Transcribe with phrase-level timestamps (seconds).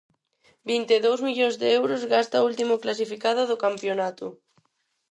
[0.71, 4.27] Vinte e dous millóns de euros gasta o último clasificado do campionato.